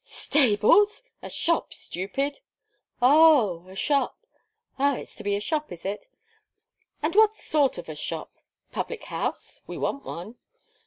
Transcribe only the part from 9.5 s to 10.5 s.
We want one."